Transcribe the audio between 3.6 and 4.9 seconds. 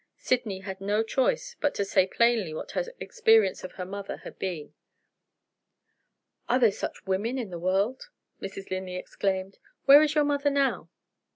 of her mother had been.